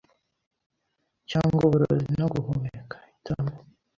Cyangwa 1.29 1.61
uburozi 1.67 2.07
no 2.19 2.27
guhumeka?hitamo 2.33 3.55